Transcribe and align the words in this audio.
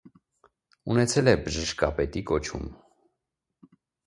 Ունեցել 0.93 1.29
է 1.33 1.35
բժշկապետի 1.49 2.25
կոչում։ 2.33 2.67